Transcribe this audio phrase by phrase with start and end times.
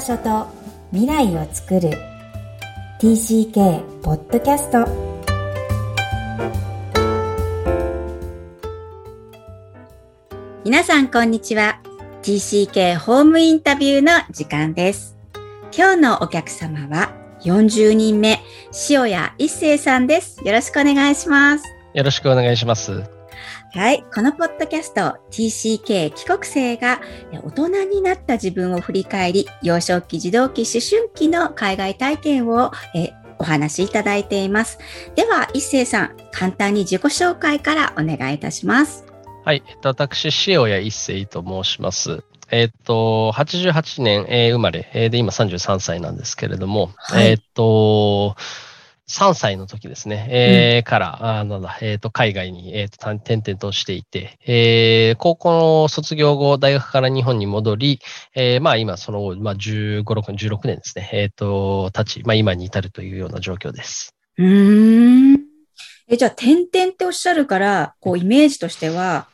[0.00, 0.46] 場所と
[0.92, 1.90] 未来を作る。
[3.00, 4.86] TCK ポッドキャスト
[10.64, 11.82] 皆さんこんにちは。
[12.22, 15.18] TCK ホームインタビューの時間です。
[15.76, 18.40] 今日のお客様は40人目
[18.88, 20.40] 塩谷一生さんです。
[20.42, 21.64] よろしくお願いします。
[21.92, 23.19] よろしくお願いします
[23.72, 24.04] はい。
[24.12, 27.00] このポッドキャスト TCK 帰国生が
[27.44, 34.78] 大人になった自分を振り返り、幼少期、児童期、思春期の海外体験をえお話しいただいています。
[35.14, 39.04] では、一星さん、簡単に自己紹介からお願いいたします。
[39.44, 39.62] はい。
[39.68, 42.24] えっと、私、塩谷一星と申します。
[42.50, 48.34] えっと、88年、えー、生まれ、えー、で、今33歳なんですけれども、はい、えっと、
[49.10, 58.00] 3歳の時ですね、えー、うん、から、あなんだ、えっ、ー、と、海外に、えっ、ー、と、転々としていて、えー、高校の卒業後、大学から日本に戻り、
[58.36, 64.14] えー、まあ今、その、まあ15、6、16年ですね、えっ、ー、と、立ち、まあ今に至るというような状況です。
[64.38, 65.40] うん。
[66.08, 69.26] え、じゃあ、転々っておっしゃるから、こう、イメージとしては、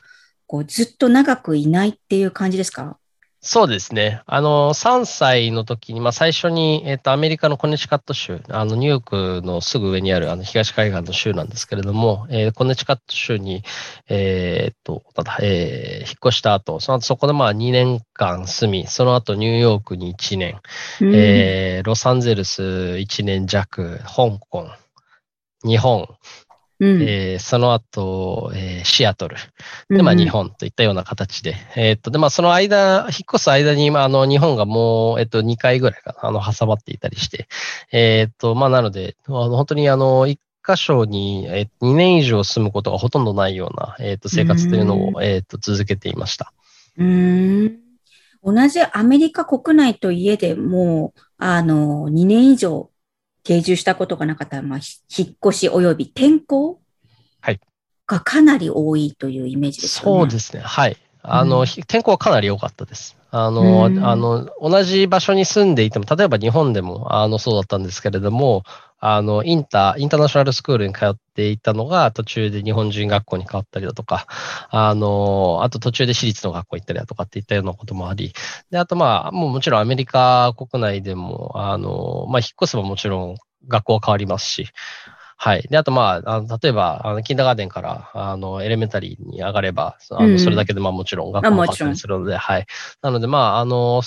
[0.46, 2.98] こう、ずっと長くいないっていう感じですか？
[3.46, 4.22] そうですね。
[4.26, 13.62] あの、3歳の時に、まあ、最初に、えっ、と、アメリカのコネチカット州、あの、ニューヨークのすぐ上にある、あの、東海岸の州なんですけれども、えー、コネチカット州に、
[14.08, 20.60] えー、っと、ただ、えー、引っ越した後、その後そこでまあ2年間住み、その後ニューヨークに1年、
[21.00, 24.68] うん、えー、ロサンゼルス1年弱、香港、
[25.64, 26.08] 日本、
[26.78, 29.36] うん、えー、その後、えー、シアトル、
[29.88, 37.48] で、まあ、日本といったような形で、うん、えっと、で、まあ、その間、引っ越す間に、まあ、あの、日本がもう、えっと、2回ぐらいかな、あの、挟まっていたりして、
[37.92, 46.52] えっと、まあ、なので、あの、本当に、あの、一箇所に、え2年以上住むことがほとんどないような、えっと、生活というのを、えっと、続けていました。
[46.98, 47.78] うん。
[48.42, 52.90] 同じアメリカ国内といえでも、あの、2年以上
[53.46, 54.78] 定住したことがなかったら、まあ、
[55.16, 56.80] 引っ越し及び転校
[57.40, 57.60] はい。
[58.06, 60.04] がかなり多いというイメージですね。
[60.04, 60.62] そうですね。
[60.62, 60.96] はい。
[61.22, 63.16] あの、うん、天候はかなり良かったです。
[63.30, 68.64] あの、うん、あの、同じ場所に住んでいても、例えば日本でも、あの、そうだったんですけれども、
[68.98, 74.26] あの、インター、インターナショナルスクールに通っていたのが、途中で日本人学校に変わったりだとか、
[74.70, 78.32] あの、あと途中で私立の学校行ったりだとかっていったようなこともあり、
[78.70, 83.36] で、あとまあ、もうもちろんアメリカ国内でも、あの、まあ、引っ越せばもちろん
[83.68, 84.68] 学校は変わりますし、
[85.38, 85.62] はい。
[85.68, 92.66] で、あと、まあ、あの例えば、あの、キンダーガーデンから、あの、エレメンタリーに上がれば、あの、それだけで、まあ、もちろん学校も変わったりするので、はい。
[93.02, 94.00] なので、まあ、あの、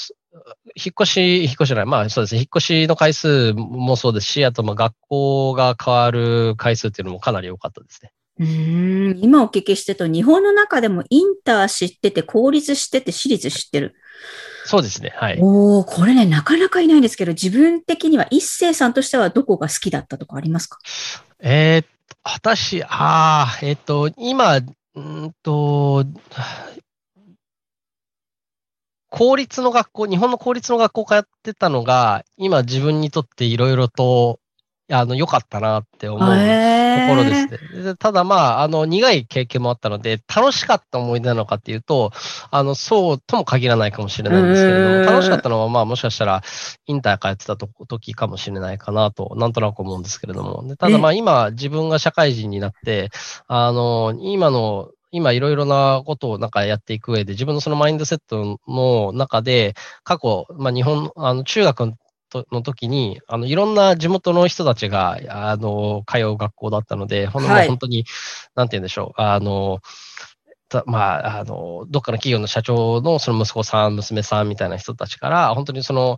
[0.75, 8.11] 引っ越し、引っ越しじゃない、まあそうですね、引っ越しの回数もそうですし、あとまあ学校が変わる回数っていうのもかなり多かったですね。
[8.39, 13.95] うん今お聞きしてと、日本の中でもインター知ってて、公立知ってて、私立知ってる。
[14.63, 15.11] そうですね。
[15.15, 15.39] はい。
[15.41, 20.77] おおこれね、なかなかいないんですけど、自分的には一星さんとしてはどこが好きだったとかありますか？
[21.41, 21.85] えー、
[22.23, 24.61] 私、ああ、えっ、ー、と、今、
[24.95, 26.05] うんと、
[29.09, 34.39] 公立の学校、日本の公立の学校通ってたのが、今自分にとっていろいろと
[34.91, 37.47] あの、良かったなって思うところです
[37.83, 37.95] ね。
[37.95, 42.11] ただまあ、あの、苦い経験もあったので、楽しかった思い出なのかっていうと、
[42.49, 46.41] あの、そうとも限らないかもしれないんですけれども、楽しかったのはまあ、もしかしたら、
[46.87, 50.63] インター通ってた時かもしれないかなと、なんとなく思うんですけれども。
[50.77, 53.11] ただまあ、今、自分が社会人になって、
[53.47, 61.93] あの、今の、今いろいろなことをなんかやっていく上で、自分のそのマインドセットの中で、過去、まあ日本、あの中学
[62.51, 68.05] の時に、あの、いろんな地元の人たちが、あの、通う学校だったので、ほんはい、本当に、
[68.55, 69.79] なんて言うんでしょう、あの、
[70.85, 76.17] まあ、あの、どっかの企業の社長のその息子さん、娘さんみたいな人たちから、本当にその、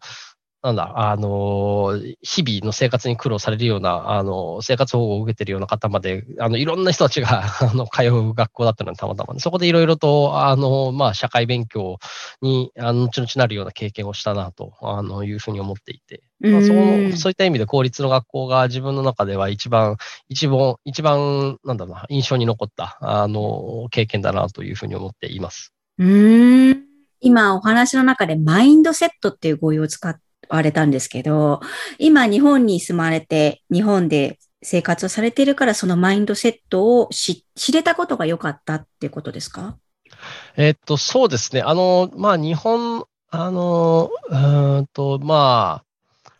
[0.63, 11.97] なんだ、あの、日々の生活に苦労されるような、あの、生活保護を受けているような方まで、あの、いろんな人たちが、 あの、通う学校だったので、たまたま、ね、そこでいろいろと、あの、まあ、社会勉強
[12.43, 19.97] に、あの、後々なるような経験をしたな、と、あの、いうふうに思っていて、まあ、そう、そういった意味で公立の学校が自分の中では一番、
[20.29, 25.73] 一番、一番、なんだろうな、印象に残った、あの、経験だな、というふうに思っています。
[25.97, 26.91] うん。
[27.19, 30.19] 今お話の中でマインドセットっていう語彙を使っ
[30.57, 31.61] われたんですけど、
[31.97, 39.77] 今日本に住まれて、日本で生活をされているから、そのマインドセットを知れたことが良かったっていうことですか？
[40.55, 41.61] えっと、そうですね。
[41.61, 44.35] あの、まあ、日本、あの、う
[44.81, 46.31] んと、まあ、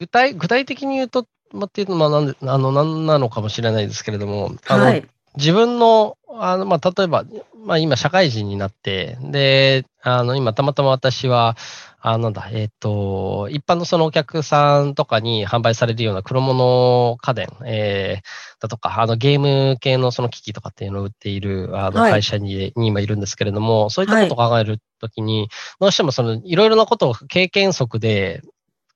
[0.00, 5.06] 具体、具体的に言うと、まあ、っていうのは、まあ、なんで、あの、なんなのかもしれないですけれども、あの、はい、
[5.36, 7.24] 自分の、あの、まあ、例えば、
[7.64, 9.84] まあ今社会人になって、で、
[10.16, 11.56] あの今たまたま私は、
[12.00, 25.48] あなんだ、えっ、ー、と、一般のそのお客さんとかに販売されるような黒物家電、えー、だとか、あのゲーム系のその機器とかっていうのを売っているあの会社にはい、に今いるんですけれども、そういったことを考えるときに、はい、
[25.80, 28.42] どうしてもそのいろいろなことを経験則で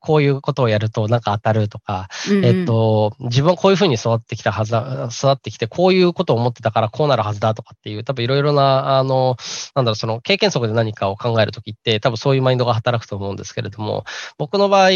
[0.02, 9.36] こういうことをやるとなんか当たるとか、うん、えっと、自分はこういうふうに育ってきたはずだ、育ってきて、こういうことを思ってたからこうなるはずだとかっていう、多分いろいろな、あの、
[9.74, 14.04] なんだろう、その経験則で何かを考えるときって、多分そういうマインドが働くと思うんですけれども、
[14.38, 14.90] 僕の場合、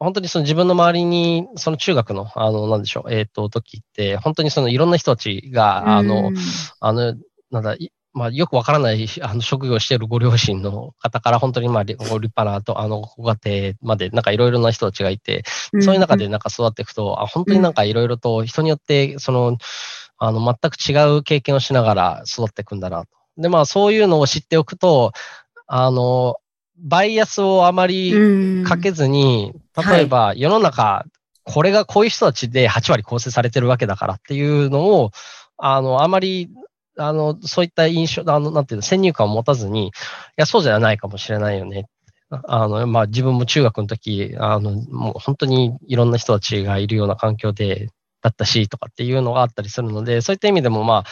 [0.00, 6.32] 本当にその自分の周りに、その中学の、あの、なんでしょう、えっ、ー、と、時って、本当にそのいろんな人たちが、あの、
[6.80, 7.14] あの、
[7.52, 7.76] なんだ、
[8.14, 15.44] まあ、よくわからないあの職業をしているご両親の方から本当にまあ立派なとあのご家庭までなんかいろいろな人たちがいて、
[15.80, 19.56] そういう中でなんか育っていくと、あ本当になんかいろいろと人によってその
[20.18, 23.08] あの全く違う経験をしながら育っていくんだなと。
[23.38, 25.12] で、まあそういうのを知っておくと、
[25.66, 26.36] あの、
[26.78, 28.12] バイアスをあまり
[28.64, 29.52] かけずに、
[29.90, 31.06] 例えば世の中、
[31.44, 35.10] これがこういう人たちで8割構成されてるわけだからっていうのを、
[35.56, 36.50] あの、あまり
[36.98, 39.90] あの、そういった印象、あの、なんていうの、先入観を持たずに、い
[40.36, 41.86] や、そうじゃないかもしれないよね。
[42.46, 47.88] あの、まあ、自分も中学の時、あの、もう本当にいろんな人たちがいるような環境で、
[48.22, 51.04] だったし、とかっていうのがあったりするので、そういった意味でも、まあ、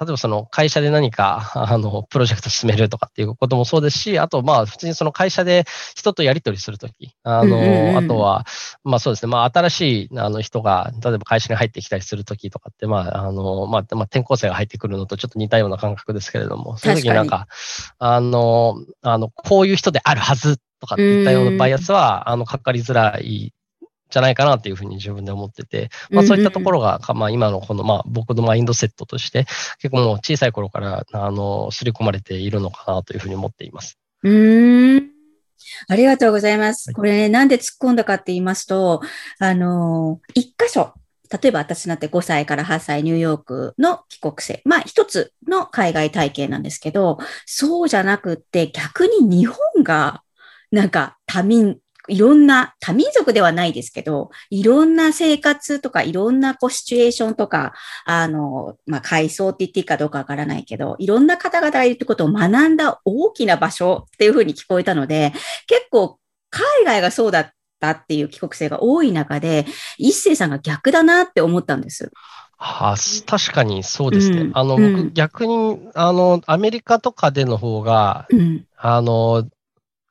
[0.00, 5.64] 例えばその会社で何か、あの、プロジェクト進めるとかっていうこともそうですし、あとまあ普通にその会社で
[5.94, 8.44] 人とやり取りするとき、あの、うんうん、あとは、
[8.84, 17.48] まあそうですね、まあ新しいあの人が、例えば会社に入ってきたりするときとかって、まああの、まあ、まあ転校生が入ってくるのとちょっと似たような感覚ですけれども、そういうときになんか、
[17.98, 23.54] あの、あの、こういう人であるはずとかっていったようなバイアスは、あの、かかりづらい
[24.10, 29.46] じゃないかなっていうふうに自分で思ってて、まあそういったところが、まあ今のこの、まあ僕のマインドセットとして、
[29.78, 33.98] 結構もう小さい頃から、あの、刷り込まれているのかなというふうに思っています。
[34.22, 35.13] うん。
[35.88, 36.92] ありがとうございます。
[36.92, 39.00] これね、なんで突っ込んだかって言いますと、
[39.38, 40.92] あの、一箇所、
[41.30, 44.62] 例えば私なんて5歳から8歳ニューヨークの帰国生。
[44.64, 50.22] まあ一つの海外体験なんですけど、そうじゃなくって逆に日本が
[50.70, 51.78] なんか多民
[52.08, 57.72] いろんな多民族ではないですけど、いろんな生活とか、いろんなこうシチュエーションとか、
[58.04, 65.32] あの、まあ、階層って言っていいかどうかわからないけど、いろんな方々がいるってことを学んだ大きな場所っていうふうに聞こえたので、
[65.66, 66.18] 結構
[66.50, 69.66] 海外がそうだったっていう帰国生が多い中で、
[69.98, 72.12] 一斉さんが逆だなって思ったんです。
[72.56, 72.96] はあ、
[73.26, 74.42] 確かにそうですね。
[74.42, 79.46] うん、あの、僕、うん、逆に、あの、アメリカとかでの方が、うん、あの、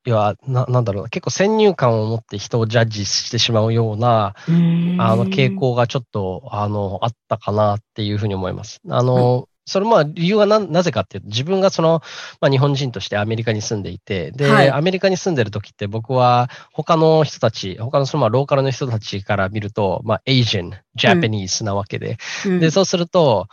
[0.06, 8.82] 要は、な、なんだろうな、結構先入観を持って人をジャッジしてしまうような、あの、傾向がちょっと、あの、あったかなっていうふうに思います。
[8.90, 12.02] あの、それまあ理由はななぜかっていうと、自分がその、
[12.42, 23.48] まあ日本人としてアメリカに住んでいて、で、はい、アメリカに住んでる時って僕は他の人たち、他のそのまあローカルの人たちから見ると、まあ Asian、ジャパニーズなわけで、うん、で、そうすると、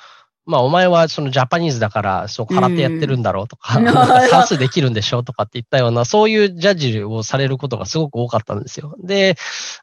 [0.51, 3.87] まあ、お前はそのジャパニーズだから、そう、空手やってるんだろうとか、うん、
[4.29, 8.97] 算数できるんでしょとかって言ったような、そういうジャッジをされることがすごく多かったんですよ。
[9.03, 9.37] で、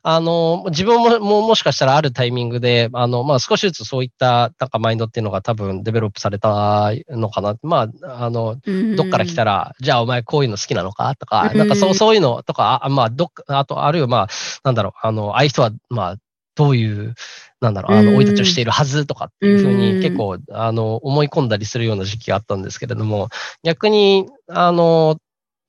[0.03, 7.55] あの、自分もももしかしたらあるタイミングで、あの、まあ、少しずつそういった、なんかマインドっていうのが多分デベロップされたのかな。
[7.63, 8.57] まあ、あの、
[8.97, 14.27] どっから来たら、じゃあお前こういうの好きなのかとか、なんかそう、そういうのとか、あまあ、どっか、あと、あるいはまあ、
[14.63, 16.15] なんだろう、あの、ああいう人は、まあ、
[16.57, 17.13] どういう、
[17.59, 23.29] なんだろう、あの、生い立ちをしているはずとかっていうふうに結構、あの、思い込んだりするような時期があったんですけれども、
[23.63, 25.17] 逆に、あの、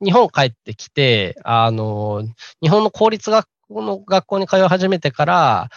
[0.04, 2.22] 日本帰ってきて、あの、
[2.62, 5.68] 日本の公立学校の学校に通い始めてから、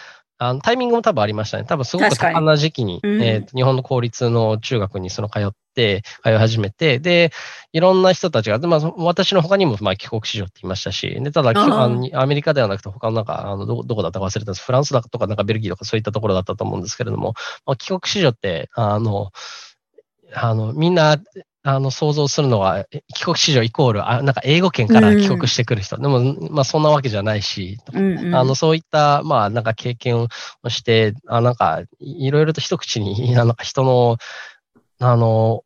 [0.42, 1.64] あのタイミングも多分ありましたね。
[1.64, 7.32] 多分すごく多感な時期に、にうん、えー、日本の公立の中学にその通っ、通い始めて、で、
[7.72, 14.64] いろんな人たちが、まあ、私の他にも、まあ、帰国子女って言いましたし、で、ただ、あのアメリカではなくて、他のなんか、あのど、どこだったか忘れたんです。
[14.64, 17.34] フランスだとか、なんかベルギーとかそういったところだったと思うんですけれども、
[17.64, 19.30] まあ、帰国子女って、あの、
[20.34, 21.18] あの、みんな、
[21.64, 25.96] あの、想像するのは、帰国子女イコール、あなんか英語圏から帰国してくる人。
[25.96, 30.28] うん、でも、まあ、そんなわけじゃないし、うんうん、あの、そういった、まあ、なんか経験を
[30.68, 34.16] して、あなんか、いろいろと一口に、なんか人の、
[34.98, 35.62] あの、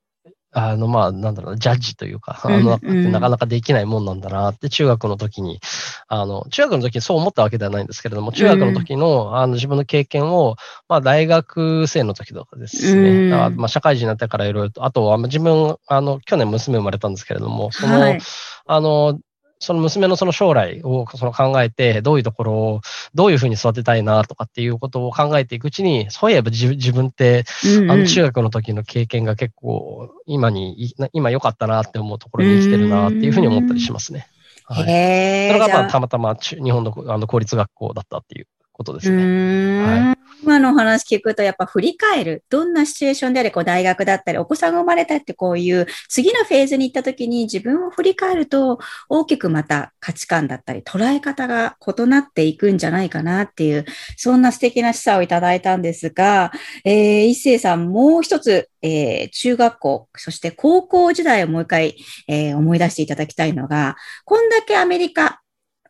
[0.58, 2.78] あの、まあ、なんだろうジャッジというか、あの、
[3.10, 5.60] なかなかできないもんなんだなって中学の時に、
[6.08, 10.56] あの、中学の時にそう思ったわけではないんですけれども、中学の時の、あの、自分の経験を、
[10.88, 18.18] まあ、大学生の時とかですね、だからまあ、社会人になってからいろいろと、あとは、自分、あの、去年娘生まれたんですけれども、その、はい、
[18.64, 19.18] あの、
[19.58, 22.80] その娘のその将来をその考えて、どういうところを、
[23.14, 34.28] どういうふうに育てたいなとかっていうことを考えていくうちに、そういえば自自分って、うんうん、あの中学の時の経験が結構今に、今良かったなって思うところに生きてるなっていうふうに思ったりしますね。
[34.64, 35.90] はい、それがまあ。
[35.90, 38.46] たまたま日本のあの公立学校だったっていう
[38.76, 39.82] ことですね。
[39.82, 42.44] はい、今の話聞くと、やっぱ振り返る。
[42.50, 48.78] どんなシチュエーションであれ、こう大学だったり、お子さんが生まれたってこういう次のフェーズに行った時に自分を振り返ると、
[49.08, 53.86] 大きくまた価値観だったり、捉え方が異なっていくんじゃないかなっていう、
[54.18, 56.52] そんな素敵な示唆をいただいたんですが、
[56.84, 61.96] えー、一星さん、もう一つ、えー、中学校、そして高校時代をもう一回、
[62.28, 65.40] えー、思い出していただきたいのが、こんだけアメリカ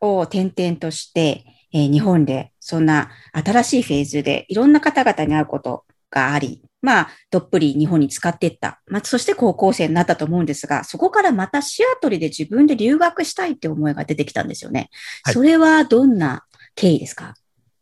[0.00, 8.80] を転々として、えー、日本でそんな新しいフェーズでいろんな方々に会うことがあり、まあ、どっぷり日本に使っていった。
[8.86, 14.88] まあ、そして高校生になったと思うんですが、そこからまたシアトルで自分で留学したいって思いが出てきたんですよね。
[15.24, 16.44] はい、それはどんな
[16.76, 17.34] 経緯ですか？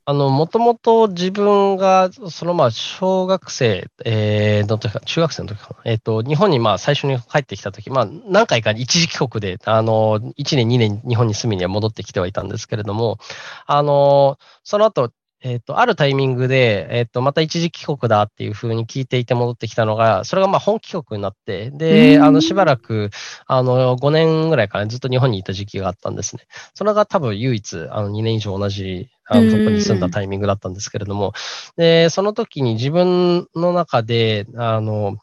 [0.06, 13.18] あの、もともと自分が、そのまあ、小学生、えー、の時か、中学生の時かな、えっ、ー、と、日本にまあ、最初に帰ってきた時、まあ、何回か一時帰国で、あの、1年、2年、日本に住みには戻ってきてはいたんですけれども、
[13.66, 15.10] あの、その後、
[15.44, 23.10] えっ、ー、と、あるタイミングで、えっ、ー、と、また一時帰国だっていうふうに聞いていて戻ってきたのが、それがまあ本帰国になって、で、あの、しばらく、
[23.46, 26.46] あの、5年ぐらいからずっと日本にいた時期があったんですね。
[26.74, 31.32] それが多分唯一、あの、2年以上同じ、あの、そこに住んだタイミングだったんですけれども、
[31.76, 35.16] で、その時に自分の中で、あの、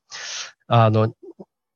[0.68, 1.14] あの、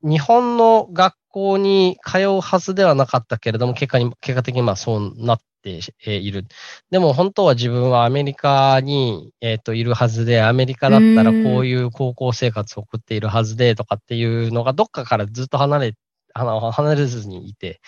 [0.02, 6.46] 日本の学校に通うはずではなかったけれども、結果に、結果的にまあそうなっている。
[6.92, 15.94] でも本当は自分はアメリカに、えー、といるはずで、アメリカだったらこういう高校生活を送っているはずでとかっていうのがどっかからずっと離れ、
[16.34, 17.82] 離れずにいて、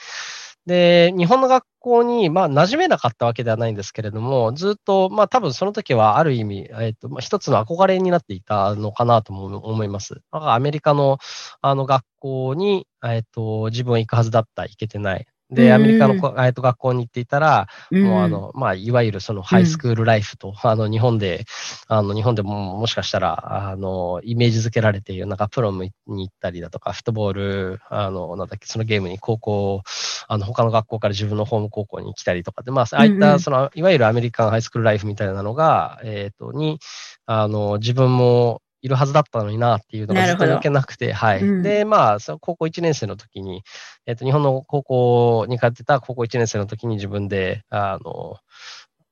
[0.68, 10.16] で、日本の学校に、まあ、馴染めなかったわけではないんですけれども、ずっと、まあ、多分その時はある意味、えっ、と、まあ、一つの憧れになっていたのかなとも思います。
[10.32, 11.20] だからアメリカの、
[11.62, 15.26] あの、学校に、えっ、と、自分は行くはずだった、行けてない。
[15.50, 21.46] で、アメリカの、えっと、学校に行っていたら、もうあの、まあ、いわゆるそのハイスクールライフと、あの、日本で、
[21.88, 29.84] あの、日本でももしかしたら、あの、イメージづけられている、なんかプロに行ったりだとか、フットボール、あの、なんだっけ、そのゲームに高校、
[30.28, 36.80] あの、他の学校から自分のホーム高校に来たりとかで、まあ、ああいった、その、いわゆるアメリカンハイスクールライフみたいなのが、えっ、と、に、
[37.26, 41.44] あの、自分も、いるはずだったのになっていうのがずっと抜けなくて、はい。
[41.44, 43.64] うん、で、まあ、その高校1年生の時に、
[44.06, 48.38] えっ、ー、と、日本の高校に通ってた高校1年生の時に自分で、あの、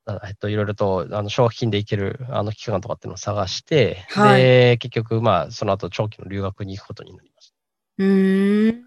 [0.08, 7.56] えっと、いろいろと、あの、奨学金で行ける、あの、期間とかっていうのを探して、はい、で、結局、まあ、その後、長期の留学に行くことになりました。
[7.98, 8.84] うん。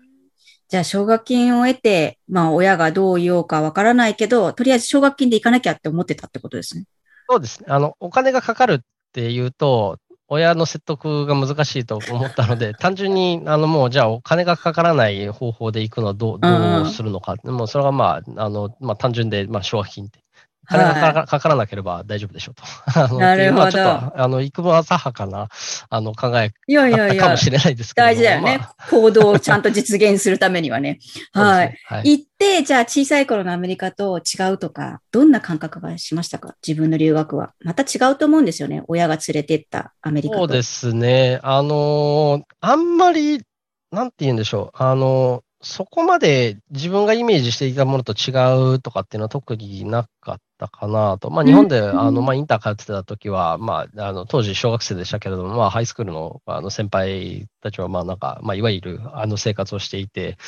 [0.69, 6.85] じゃあ、奨学金を得て、まあ、親がどう言おうかわからないけど、とりあえず奨学金で行かなきゃって思ってたってことですね。
[7.29, 7.67] そうですね。
[7.69, 8.81] あの、お金がかかるっ
[9.13, 17.37] ていうと、親の説得が難しいと思ったので、 単純に、あの、もう、じゃあ、お金がかからない方法で行くのはどう、どうするのか。
[17.45, 20.21] もう、それがまあ、あの、まあ、単純で、まあ、奨学金って
[20.69, 23.15] 金がかからなければ大丈夫でしょうと。
[23.19, 23.73] なるほど。
[23.73, 25.49] ちょっと、あの、幾分浅はかな、
[25.89, 30.99] あの、考えいやいやいやかもしれないですけど大事だよね、まあ、行動をちゃんと実現するためには ね。
[31.33, 32.19] はい、はい。
[32.19, 36.55] 行って、じゃあ小さい頃のアメリカと違うとか、どんな感覚がしましたか？
[36.67, 37.53] 自分の留学は。
[37.61, 38.83] また違うと思うんですよね。
[38.89, 40.41] 親が連れてったアメリカと。
[40.41, 41.41] そうですね。
[41.43, 43.43] あのー、あんまり、
[43.91, 44.83] なんて言うんでしょう。
[44.83, 48.31] あのーそこまで自分がイメージしていたものと違
[48.75, 51.31] うとかっていうのは特になかったかなと。
[51.31, 60.39] まあ日本で、あの、まあインター通ってた時は、まあ、あの、当時小学生でしたけれども、まあハイスクールのあの先輩たちは、まあなんか、まあいわゆるあの生活をしていて、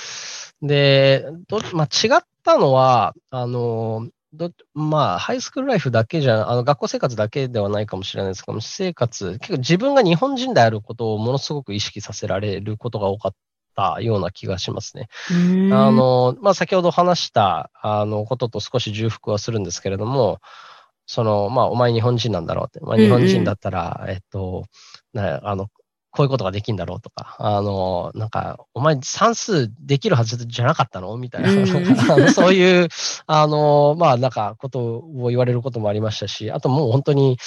[0.62, 13.34] で、どまあ違ったのは、あの、どまあ、ハイスクールライフだけじゃ、あの学校生活だけではないかもしれないですけど、私生活、結構自分が日本人であることをものすごく意識させられることが多かっ
[13.80, 15.08] たような気がしますね。
[15.72, 20.38] あの、まあ、先ほど話した、あの、ことと少し重複はするんですけれども、
[21.06, 22.80] その、まあ、お前日本人なんだろうって。
[22.80, 24.64] まあ、日本人だったら、うんうん、えっと、
[25.12, 25.68] なあの、
[26.12, 31.16] こういうことができるんだろうとか、あの、なんか、お前算数できるはずじゃなかったの？
[31.16, 31.66] みたいな、うん、
[32.34, 32.88] そういう、
[33.26, 37.38] あの、まあ、なんか、ことを言われることもありましたし、あともう本当に、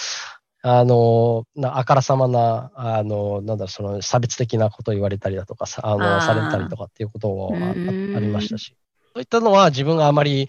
[0.65, 8.73] あの、あからさまな、あの、なんだろその差別的なことを言われたりだとか、あの、されたりとかっていうこともありましたし。
[9.13, 10.47] そういったのは自分があまり、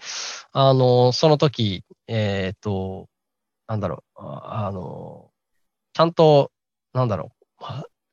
[0.53, 3.09] あの、その時、えっ、ー、と、
[3.67, 5.31] なんだろう、あの、
[5.93, 6.49] ちゃんと、
[6.93, 7.63] なんだろう、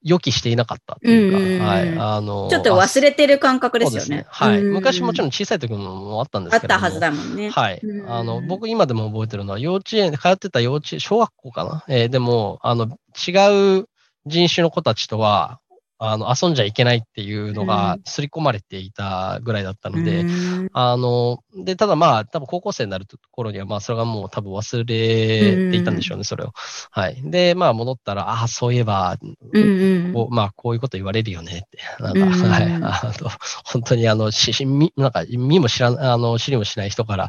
[0.02, 1.99] 予期していなかったっていうか、はい。
[1.99, 4.16] あの、ちょっと忘れてる感覚ですよね。
[4.16, 4.62] ねはい。
[4.62, 7.50] 昔もちろん小さい時もあったんですけどあったはずだもんね。
[7.50, 7.80] はい。
[8.09, 11.85] あの、僕今でも覚えてるのは、幼稚園、通ってた幼稚園、小学校かな？
[11.88, 12.87] えー、でも、あの、
[13.26, 13.88] 違う
[14.26, 15.61] 人種の子たちとは、
[16.04, 20.25] あの、遊んじゃいけないっていうのが刷り込まれていたぐらいだったので、う
[20.64, 26.52] ん、あの、で、ただまあ、多分高校生になるところには、まあ、それがもう多分忘れていたんでしょうね、うん、それを。
[26.90, 27.23] はい。
[27.23, 29.16] で、まあ、戻ったら、ああ、そういえば、
[29.52, 31.78] うんこうまあ、こういうこと言われるよねって。
[32.00, 32.73] なんか、はい。
[32.73, 33.30] あの、
[33.64, 37.28] 本当にあの、し、み、なんか、見も知らん、あの、知りもしない人から、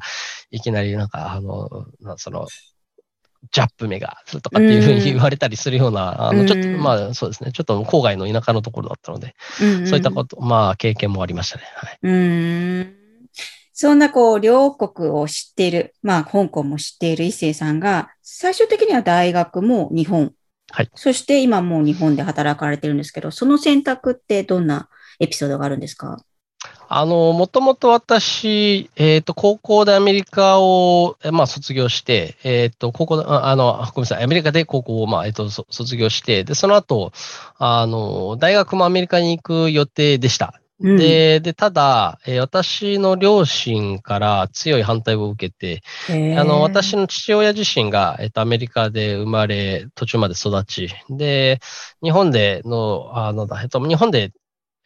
[0.50, 1.70] いきなりなんか、あの、
[2.18, 2.48] その、
[3.52, 11.64] ジャップ目がとかっていうふうに言われたりするような、あの、ちょっと、まあそうですね、ちょっと郊外の田舎のところだったので、そういったこと、まあ経験もありましたね。
[11.76, 12.00] はい。
[12.04, 12.96] うん
[13.76, 20.32] そんなこう、両国を知っている、まあ香港も知っている一星さんが、最終的には大学も日本。
[20.72, 20.90] はい。
[20.96, 26.24] そして今もう日本で働かれてるんですけど、その選択ってどんなエピソードがあるんですか？
[26.90, 37.12] あの、もともと私、えっ、ー、と、高校でアメリカを、まあ、卒業して、えっ、ー、と、高校あの、ごめんなさい、アメリカで高校を、まあ、えっ、ー、と、卒業して、で、その後、
[37.58, 40.60] あの、大学もアメリカに行く予定でした。
[40.80, 45.82] うん、で、で、ただ、えー、私の両親から強い反対を受けて、
[46.38, 51.60] あの、私の父親自身が、えっ、と、アメリカで生まれ、途中まで育ち、で、
[52.04, 54.32] 日本での、あの、えっと、日本で、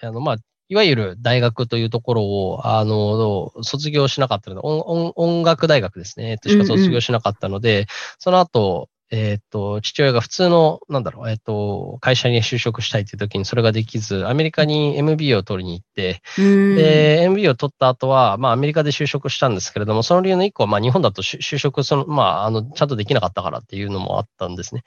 [0.02, 0.38] あの、まあ、
[0.70, 7.86] いわゆる大学というところを、あの、卒業しなかったので、音音楽大学ですね、としか卒業しなかったので、うんうん、
[8.20, 24.84] その後、えっ、と、父親が普通の、なんだろう、えっ、と、会社に就職したいという時にそれができず、アメリカに MBA を取りに行って、で、MBA を取った後は、まあ、アメリカで就職したんですけれども、その理由の一個は、まあ、日本だと就職、その、まあ、あの、ちゃんとできなかったからっていうのもあったんですね。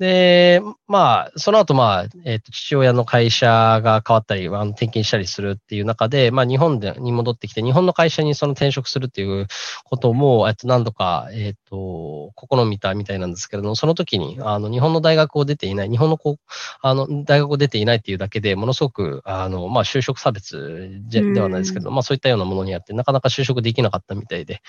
[0.00, 9.46] で、まあ、その後、まあ、えっ、と、父親の会社が変わったり、あの転勤したりするっていう中で、まあ、日本でに戻ってきて、日本の会社にその転職するっていう
[9.84, 16.36] ことも、えっと、何度か、えっと、試みたみたいなんですけれども、その時に、あの、日本の大学を出ていない、日本のこう、
[16.80, 24.62] あの、大学を出ていないっていうだけでものすごく、あの、まあ、就職差別ではないですけど、まあ、そういったようなものにあって、なかなか就職できなかったみたいで、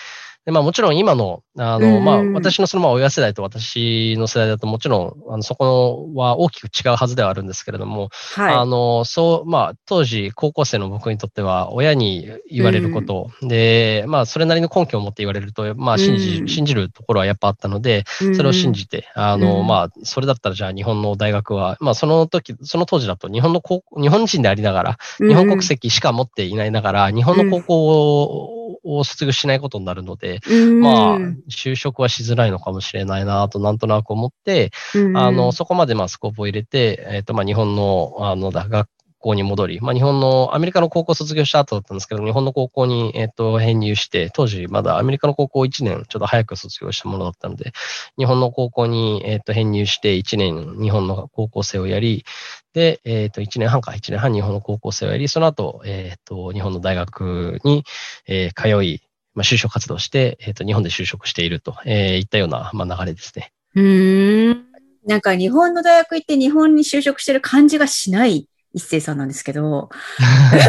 [0.46, 18.04] で、まあ、もちろん今の、あの、まあ、私のその、まあ、親世代と私の世代だと、もちろん、あの、そこは大きく違うはずではあるんですけれども、はい、あの、そう、まあ、当時、高校生の僕にとっては、親に言われること、で、まあ、それなりの根拠を持って言われると、まあ、信じ、信じるところはやっぱあったので、
[18.36, 31.18] それを信じて、あの、うん、まあ、それだったらじゃあ日本の大学は、まあ、その時、その当時だと日本の高日本人でありながら、日本国籍しか持っていないながら、日本の高校を卒業しないことになるので、うん、まあ、
[31.50, 38.88] 就職はしづらいのかもしれないなと、なんとなく思って、うん、あの、そこまでまあスコープを入れて、えっ、ー、と、まあ、日本の、あの、学
[39.24, 47.72] 校に戻り、まあ、日本の、アメリカの高校卒業した後だったんですけど、日本の高校に、えっ、と、編入して、当時まだアメリカの高校1年ちょっと早く卒業したものだったので、
[48.18, 52.26] 日本の高校に、えっ、と、編入して1年日本の高校生をやり、
[52.74, 57.86] で、えっ、と、1年半か、1年半日本の高校生をやり、その後、えっ、と、日本の大学に、
[58.28, 59.02] えー、通い、
[59.36, 63.54] まあ、就職活動して、えっ、と、日本で就職していると、えー、いったような、まあ、流れですね。
[63.76, 64.66] うん。
[65.06, 69.90] なんか日本の大学行って日本に就職してる感じがしない一星さんなんですけど、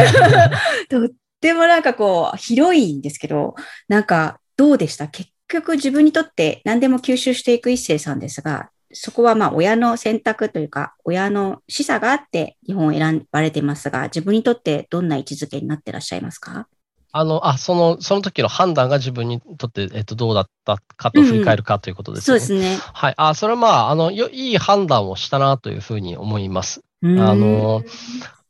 [0.88, 1.08] とっ
[1.40, 3.54] てもなんかこう、広いんですけど、
[3.88, 5.08] なんかどうでした？
[5.08, 16.68] 結局自分にとって何でも吸収していく一星さんですが、そこはまあ親の選択というか、親の示唆があって日本を選ばれてますが、自分にとってどんな位置づけになってらっしゃいますか？
[17.16, 22.34] あの、あ、その、その時の判断が自分にとって、えっと、どうだったかと振り返るかということですね。
[22.34, 22.80] うん、そうですね。
[22.92, 23.14] はい。
[23.16, 26.80] あ、それはまあ、あの、よ、いい判断をしたなというふうに思います。
[27.04, 27.82] あの、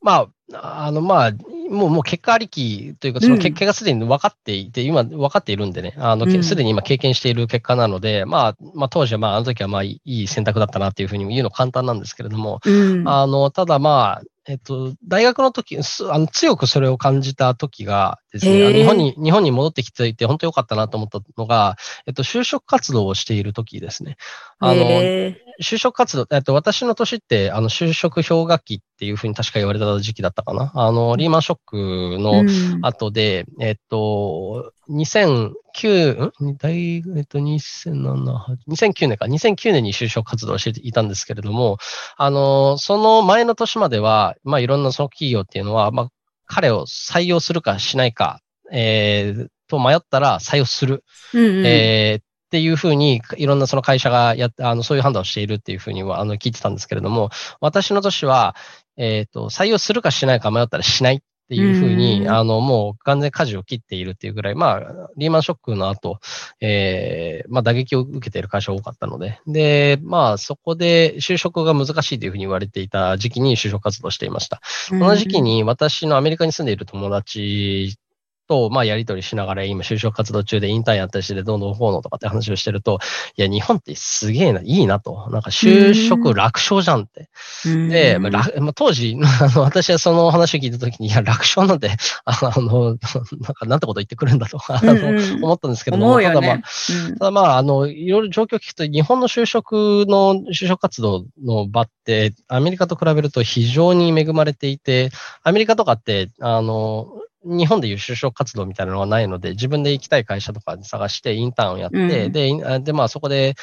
[0.00, 1.32] まあ、あの、まあ、
[1.70, 24.18] もう、もう結果ありきというか、その結果がすでに分かっていて、うん、今分かっているんでね、あの、すでに今経験している結果なので、まあ、まあ当時はまあ、あの時はまあいい選択だったなっていうふうに言うの簡単なんですけれども、うん、あの、ただまあ、えっと、大学の時、あの強くそれを感じた時がですね、日本に、日本に戻ってきていて、本当良かったなと思ったのが、えっと、就職活動をしている時ですね。
[24.58, 24.84] あの、
[25.60, 30.72] 就職活動、えっと、私の年って、あの、就職氷河期っていうふうに確か言われた時期だったかな。
[30.74, 31.76] あの、リーマンショック
[32.18, 32.44] の
[32.86, 41.78] 後で、うん、えっと、2009、ん大、えっと、2007、2009年か、2009年に就職活動していたんですけれども、
[42.16, 46.08] あの、その前の年までは、まあ、いろんなその企業っていうのは、まあ、
[46.46, 48.40] 彼を採用するかしないか、
[48.72, 51.04] えー、と迷ったら採用する。
[51.32, 52.23] うんうん、えーっ
[52.54, 58.54] っていうふうに、いろんなその会社がやあの、そういう判断をしているっていうふうには、あの、聞いてたんですけれども、私の年は、
[58.96, 66.20] えっ、ー、と、採用するかしないか迷ったらしないっていうふうに、あの、もう完全舵を切っているっていうぐらい、まあ、リーマンショックの後、
[66.60, 74.60] ええー、まあ、打撃を受けている会社が多かったので、で、まあ、そこで就職が難しいというふうに言われていた時期に就職活動していました。
[74.90, 77.98] この時期に私のアメリカに住んでいる友達
[78.46, 82.98] と、まあ、やりとりしながら、今、就職活動中でインターンやったりして、どんどんこうのとかって話をしてると、
[83.36, 85.28] いや、日本ってすげえな、いいなと。
[85.30, 87.28] なんか、就職楽勝じゃんって。
[87.64, 91.90] で、まあ、まあ、当時、あの、私はその話を聞いたときに、いや、楽勝なんて、
[92.24, 92.96] あの、
[93.40, 94.92] なんか、なんてこと言ってくるんだと、あの、
[95.42, 96.58] 思ったんですけども、ね、ただまあ、
[97.18, 105.10] ただまあ、あの、いろいろ状況を聞くと、日本の就職の、就職活動の場って、アメリカと比べると非常に恵まれていて、
[105.42, 107.08] アメリカとかって、あの、
[107.44, 113.54] 日本でいう就職活動みたいなのはないので、自分で行きたい会社とか探してインターンをやって、うん、で、で、まあそこで、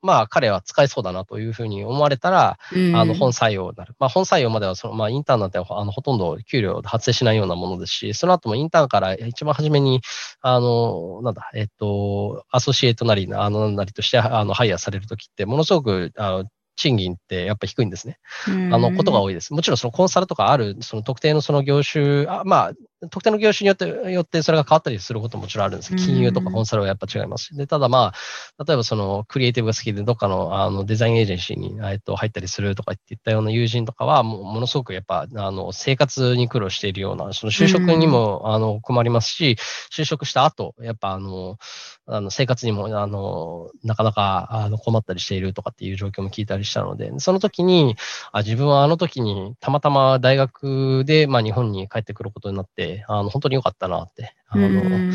[0.00, 3.94] まあ彼は使えそうだなというふうに思われたら、うん、あの本採用になる。
[3.98, 10.00] まあ本採用まではその、まあインターンなんてあのほとんど給料発生しないようなものですし、その後もインターンから一番初めに、
[10.40, 16.44] あの、なんだ、えっと、アソシエイトなり、あの、なりとして、あの、ハイヤーされるときって、ものすごく、あの、
[16.76, 18.18] 賃金ってやっぱ低いんですね。
[18.46, 19.52] あの、ことが多いです。
[19.52, 22.72] もちろんそのコンサルとかある、その特定のその業種、あまあ、
[23.10, 27.56] 特定の業種によって、よってそれが変わったりすることももちろんあるんです金融とかコンサルはやっぱ違います。
[27.56, 28.12] で、ただま
[28.58, 39.56] あ、例えばそのクリエイティブが好きでどっかのあのデザインエージェンシーに、えっと、入ったりするとかっていったような友人とかは、もものすごくやっぱ、あの、生活に苦労しているような、その就職にも、あの、困りますし、
[39.92, 41.58] 就職した後、やっぱあの、
[42.10, 47.96] あの生活にも、あの、なかなかあの困ったりしているとかっていう状況も聞いたりしたので、その時に、
[48.32, 55.12] あ自分はあの時にたまたま大学で、まあ日本に帰ってくることになって、あの、本当に良かったなって、あの、っ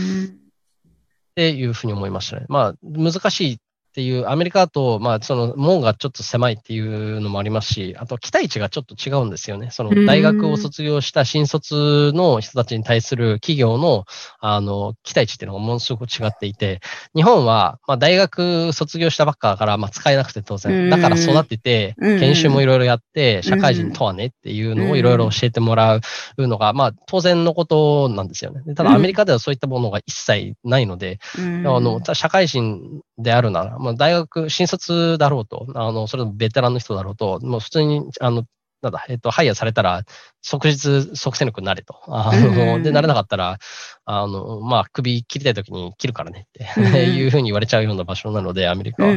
[1.36, 2.46] ていうふうに思いましたね。
[2.50, 3.60] まあ、難しい
[3.94, 9.70] っていう、アメリカだと、まあ、その門がちょっと狭いっていうのもありますし、あと期待値がちょっと違うんですよね。
[9.70, 14.06] その大学を卒業した新卒の人たちに対する企業の、
[14.40, 16.82] あの、期待値っていうのがものすごく違っていて、
[17.14, 20.90] 日本は、まあ、大学卒業したばっかだから、まあ、使えなくて当然。
[20.90, 26.02] だから育てて、研修もいろいろやって、社会人とはねっていうのをいろいろ教えてもらう
[26.48, 28.74] のが、まあ、当然のことなんですよね。
[28.74, 31.40] ただ、アメリカではそういったものが一切ないので、あ
[31.80, 38.46] の、社会人であるなら、まあ、大学、新卒だろうと、あの、それもベテランの人だろうと、もう普通に、あの、
[38.84, 40.04] なんだ、えっと、ハイヤーされたら、
[40.42, 41.96] 即日即戦力になれと。
[42.08, 43.58] あの、で、なれなかったら、
[44.04, 49.14] あの、まあ、首切りたい時に切るからねっていうふうに言われちゃうような場所なので、アメリカは。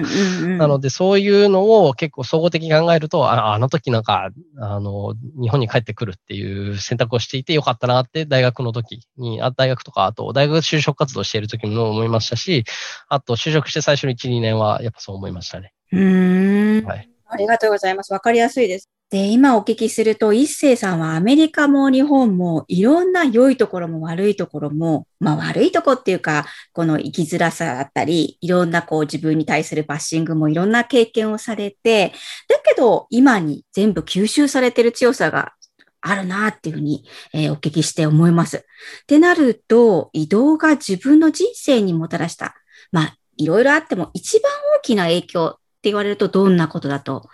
[0.59, 12.63] なので、そういうのを結構総合的に考えると、ああの時なんか、あの、日本に帰ってくるっていう選択をしていてよかったなって、大学の時に、あ大学とか、あと、大学就職活動している時も思いましたし、
[13.09, 15.73] あと、就職して最初の1、2年は、やっぱそう思いましたね。
[15.91, 16.85] うん。
[16.85, 17.09] はい。
[17.29, 18.13] ありがとうございます。
[18.13, 18.89] わかりやすいです。
[19.09, 32.13] で、今お聞きすると、一星さんはアメリカも日本もいろんな良いところも悪いところも、まあ悪いとこっていうか、この生きづらさだったり、いろんなこう自分に対するバッシングもいろんな経験をされて、
[32.49, 35.53] だけど今に全部吸収されてる強さが
[36.01, 38.57] あるなっていうふうに、えー、お聞きして思います。
[38.57, 38.61] っ
[39.07, 42.57] てなると、移動が自分の人生にもたらした、
[42.91, 47.29] まあいろいろあっても一番大きな影響って言われるとどんなことだと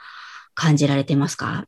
[0.54, 1.64] 感じられてますか？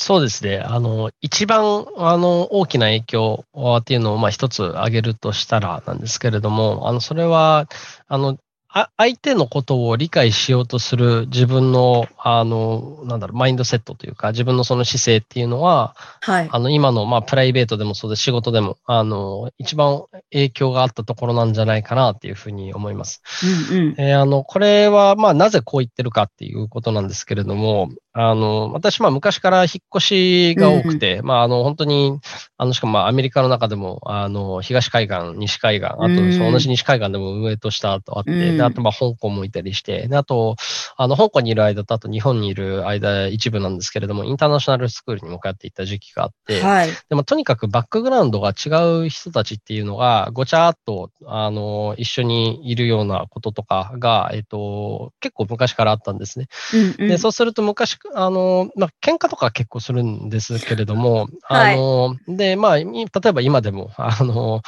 [0.00, 0.60] そうですね。
[0.60, 3.44] あの、一番、あの、大きな影響
[3.78, 7.66] っていうのを、まあ、一つ挙げるとしたらなんですけれども、あの、それは、
[8.06, 8.38] あの、
[8.78, 16.48] あ相手のことを理解しようとする自分の、あの、なんだろう、マインドセットというか、自分のその姿勢っていうのは、はい。
[16.50, 23.22] あの、今の、まあ、プライベートでもそうです、仕事でも、あの、一番影響があったところなんじゃないかなっていうふうに思います。
[23.70, 32.18] うんうん、えー、あの、これは、まあ、なぜこう言ってるかっていうことなんですけれども、あの、私、まあ、昔から引っ越しが多くて、うんうん、まあ、あの、本当に、
[32.56, 36.08] あの、しかも、まあ、アメリカの中でも、あの、東海岸、西海岸、あと、そ
[36.40, 40.56] の同じ西海岸でも上と下とあって、うん、あと、まあ、香港もいたりして、で、あと、
[40.96, 46.88] あの、香港にいる間と、あと、日本にいる間、一部なんですけれども、インターナショナルスクールにも通っていた時期があって、はい。
[47.08, 48.70] でも、とにかくバックグラウンドが違
[49.04, 56.46] う人たちっていうのが、ごちゃっと、あの、一緒にいるようなこととかが、えっと、結構昔からあったんですね。
[56.72, 64.62] うんうん、で、そうすると昔、あの、まあ、喧嘩とか結構するんですけれども、はい、あの、で、まあ、例えば今でも、あの、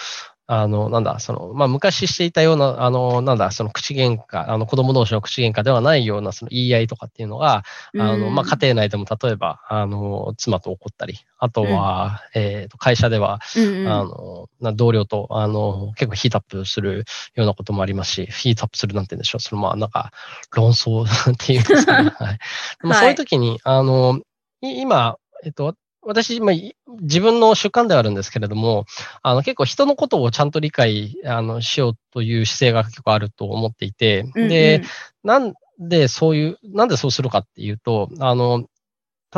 [0.52, 7.62] あの、なんだ、その、まあ、昔していたような、あの、なんだ、その口喧嘩、あの、子供同士の口喧嘩ではないような、その言い合いとかっていうのが、
[7.96, 17.04] あの、まあ、家庭内でも例えば、あの、妻と怒ったり、あとは、うん、えっ、と、会社では、うんうん、あの、同僚と、あの、結構ヒートアップする
[17.36, 19.40] ようなこともありますし、ヒートアップするなんて言うんでしょう。
[19.40, 20.10] その、まあ、なんか、
[20.52, 22.10] 論争 っていうんですかね。
[22.18, 22.38] はい。
[22.82, 24.18] まあ、そういう時に、あの、
[24.62, 26.54] 今、えっと、私、まあ、
[27.00, 28.86] 自分の習慣ではあるんですけれども、
[29.22, 34.82] あの結構人のことをちゃんと理解あのしようという姿勢が結構あると思っていて、うんうん、で、
[35.24, 38.66] なんでそういう、なんでそうするかっていうと、あの、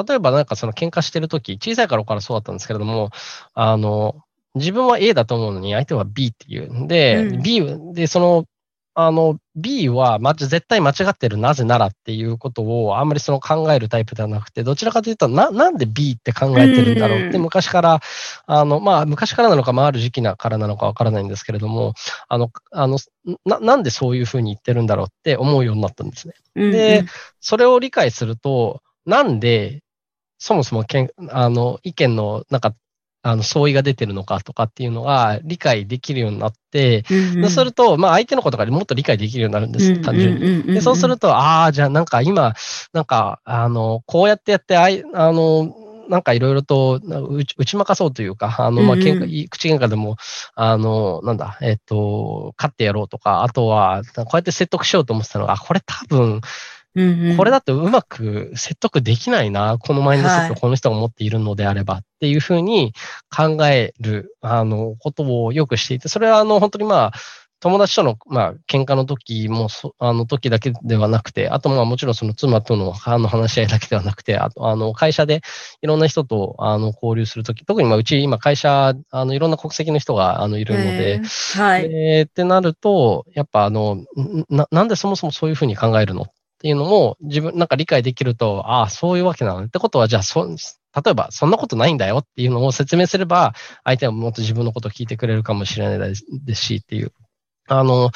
[0.07, 3.11] 例えばなんかその喧嘩してるとき、小さい頃からそうだったんですけれども、
[3.55, 4.22] あの、
[4.55, 6.87] 自分は A だと思うのに相手は B っていう。
[6.87, 8.44] で、うん、B で、その
[8.94, 18.00] あの、B は、ま、絶対間違ってる、なぜならっていうことを、あんまりその考えるタイプではなくて、どちらかというと、な、なんで B って考えてるんだろうって、昔から、
[18.46, 21.94] あの、まあ、昔からなのか、まあ、ある時期だからなのかわからないんですけれども、
[22.28, 22.98] あの、あの、
[23.46, 26.35] な、なんでそういうふうに言ってるんだろうって思うようになったんですね。
[26.72, 27.05] で、
[27.40, 29.83] それを理解すると、なんで、
[30.38, 32.74] そもそもけん、あの、意見の、なんか、
[33.22, 37.04] あの、相違が出てるのかとかっていうのが理解できるようになって、
[37.40, 40.74] そうすると、まあ相手のことがもっと理解できるようになるんです、単純に。
[40.74, 42.54] で、そうすると、ああ、じゃあなんか今、
[42.92, 45.74] なんか、あの、こうやってやって、あいあの、
[46.08, 50.16] なんかいろいろと打ち負かそうというか、あの、まあ、喧嘩、口喧嘩でも、
[50.54, 56.40] あの、なんだ、えっ、と、勝ってやろうとか、あとは、こうやって説得しようと思ってたのが、あ、これ多分、
[56.94, 62.92] うんうん、これだとうまく説得できないな、このマインドセットこの人が持っているのであればっていうふうに
[63.35, 67.12] 考える、あの、ことをよくしていて、それはあの、本当にまあ、
[67.62, 69.68] 友達との、まあ、喧嘩の時も、
[70.00, 75.42] あの時だけではなくて、あとまあもちろんその妻とのあの話し合いだけではなくて、あとあの会社で
[75.81, 81.20] いろんな人とあの交流するとき、特にまあうち今会社、あのいろんな国籍の人があのいるので、
[81.55, 81.85] はい。
[81.85, 84.05] えー、ってなると、やっぱあの
[84.50, 86.26] な、なんでそもそもそういうふうに考えるのっ
[86.62, 97.12] ていうのも自分なんか理解できると、ああ、そういうわけなのってことは、じゃあそ、例えばそんなことないんだよっていうのを説明すれば、相手はもっと自分のことを聞いてくれるかもしれないですしっていう。
[97.68, 98.11] あの、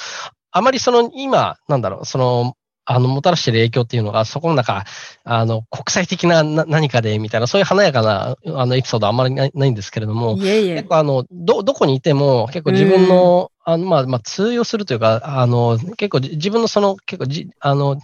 [0.52, 2.54] あまりその今、なんだろう、その、
[2.88, 4.84] あの、もたらしている影響っていうのが、そこの中、
[5.24, 10.74] あの、国際的な何かで、みたいな、そういう華やかな、あの、エピソードあんまりないんですけれども、いえいえ。
[10.76, 17.98] 結構あの、ど、どこにいても、結構自分の、あの、まあ、まあ、通用するというか、あの、結構自分のその、結構じ、あの、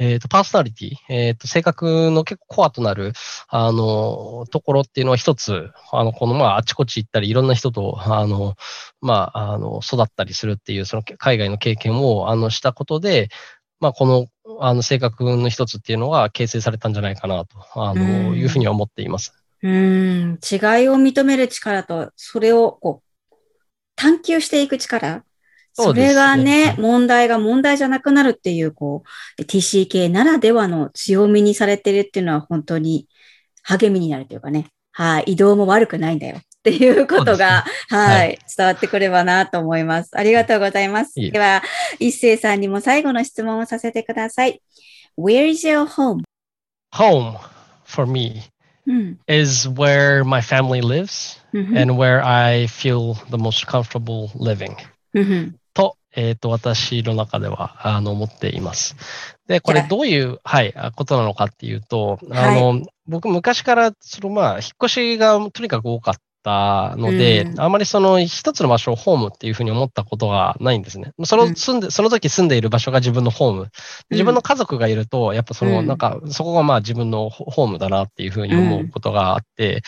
[0.00, 3.12] えっ、ー、と、パーソナリティ、えっ、ー、と、性格の結構コアとなる、
[3.48, 8.56] あの、ところっていうのは一つ、あの、この、まあ、あちこち行ったり、いろんな人と、あの、
[9.02, 13.28] まあ、あの、育ったりするっていう、その海外の経験を、あの、したことで、
[13.78, 14.26] まあ、この、
[14.60, 19.34] あの、性格の一つっていうのは形成されたんじゃないかなと、あの、いうふうには思っています。
[19.62, 23.36] うん、違いを認める力と、それを、こう、
[23.96, 25.24] 探求していく力。
[25.72, 29.04] それがね、問題が問題じゃなくなるっていう、こ
[29.38, 33.08] う、TCK ならではの強みにされてるっていうのは本当に
[33.62, 36.36] 励みになるというかね、はい、移動も悪くないんだよ。
[36.36, 40.10] っていうことが、ね、はい、伝わってくればなと思います。
[40.12, 41.14] ありがとうございます。
[41.14, 41.62] では、
[41.98, 44.60] 一斉さんにも最後の質問をさせてください。
[45.16, 46.22] Where is your home?
[46.92, 47.38] Home
[47.84, 48.42] for me
[49.26, 54.76] is where my family lives and where I feel the most comfortable living.
[56.14, 58.96] えっ、ー、と、私の中では、あの、思っています。
[59.46, 71.12] で、これどういう、はい、ことなのかっていうと、あの、はい、僕昔から、そのまあ、引っ越しがとにかく多かったので、うん、あまりその一つの場所をホームっていうふうに思ったことがないんですね。
[71.24, 73.68] その住んで、その時住んでいる場所が自分のホーム。
[74.10, 79.82] 自分の家族がいると、やっぱその、なんか、そこがまあ自分のホームだなっていうふうに思うことがあって、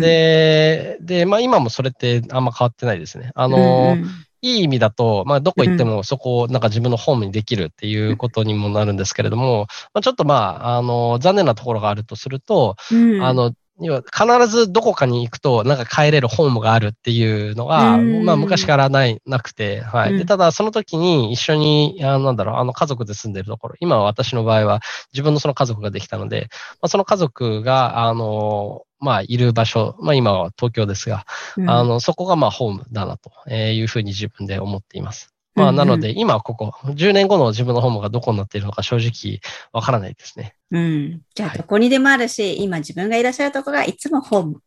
[0.00, 3.30] で、で、まあ今もそれってあんま変わってないですね。
[3.34, 4.06] あの、うん
[4.42, 20.18] いい意味だと、まあ、どこ行ってもそこをなんか自分のホームにできるっていうことにもなるんですけれども、まあ、ちょっとまあ、あの、残念なところがあるとすると、うん、あの、要は必ずどこかに行くと、なんか帰れるホームがあるっていうのが、まあ昔からない、なくて、はい。
[20.18, 24.80] で、ただその時に一緒に、あなんだろう、あの家族で住んでるところ、今は私の場合は
[25.12, 26.48] 自分のその家族ができたので、
[26.80, 35.34] まあ、その家族が、あの、まあ、いる場所、まあ今は東京ですが、うん、あの、そこがまあホームだなというふうに自分で思っています。
[35.54, 39.40] まあ、なので、今ここ、10年後の自分のホームがどこになっているのか正直
[39.72, 40.54] わからないですね。
[40.70, 41.20] うん。
[41.34, 44.60] じゃあ、どこにでもあるし、はい、今自分がいらっしゃるところがいつもホーム。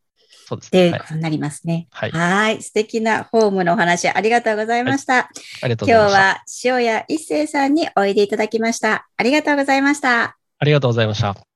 [0.47, 0.87] そうですね。
[0.87, 1.87] っていうことになりますね。
[1.89, 2.11] はい。
[2.11, 5.13] はい素敵なホームのお話ありがとうございました。
[5.13, 5.23] はい、
[5.63, 6.69] ありがとうございました。
[6.69, 9.07] 今日は塩谷一生さんにおいでいただきました。
[9.17, 10.37] ありがとうございました。
[10.59, 11.54] ありがとうございました。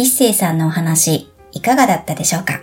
[0.00, 2.62] 一生さんのお話、いかがだったでしょうか？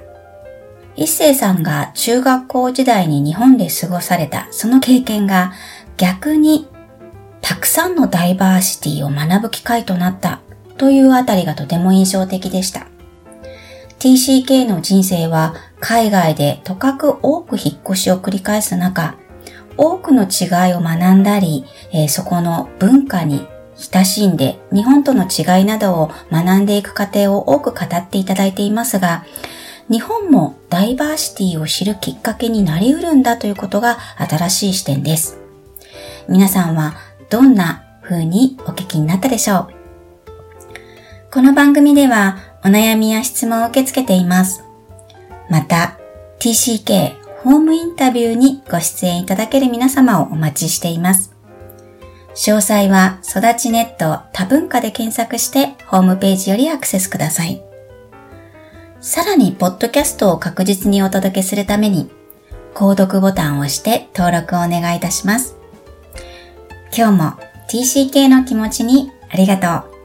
[0.95, 5.53] 一星さんが中学校時代に日本で過ごされたその経験が
[5.97, 6.67] 逆に
[7.41, 10.41] たくさんのダイバーシティを学ぶ機会となった
[10.79, 12.87] というあたりがとても印象的でした。
[13.99, 19.15] TCK の人生は海外でとかく多く引っ越しを繰り返す中、
[19.77, 23.45] 多くの違いを学んだり、えー、そこの文化に
[23.77, 29.25] 親しんで日本との違いなどを学んでいく過程を多く語っていただいていますが、
[29.89, 35.39] 日本もダイバーシティを知るきっかけになりうるんだということが新しい視点です。
[36.27, 36.95] 皆さんは
[37.29, 39.73] どんな風にお聞きになったでしょう？
[41.31, 44.63] この番組ではお悩みや質問を受け付けています。
[45.49, 45.97] また、
[46.39, 51.36] TCK ホームインタビューにご出演いただける皆様をお待ちしています。
[52.37, 57.63] 詳細は育ちネット多文化で検索してホームページよりアクセスください。
[59.01, 62.11] さらに、ポッドキャストを確実にお届けするために、
[62.75, 65.57] 購読ボタンを押して登録をお願いいたします。
[66.95, 67.33] 今日も
[67.69, 69.96] TCK の気持ちにありがとう。